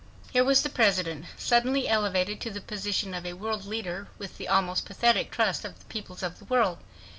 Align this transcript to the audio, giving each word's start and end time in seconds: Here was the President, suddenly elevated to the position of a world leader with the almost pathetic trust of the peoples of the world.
Here 0.33 0.43
was 0.43 0.63
the 0.63 0.69
President, 0.69 1.27
suddenly 1.37 1.87
elevated 1.87 2.41
to 2.41 2.49
the 2.49 2.59
position 2.59 3.13
of 3.13 3.23
a 3.23 3.33
world 3.35 3.65
leader 3.67 4.07
with 4.17 4.39
the 4.39 4.47
almost 4.47 4.83
pathetic 4.83 5.29
trust 5.29 5.63
of 5.63 5.77
the 5.77 5.85
peoples 5.85 6.23
of 6.23 6.39
the 6.39 6.45
world. 6.45 6.79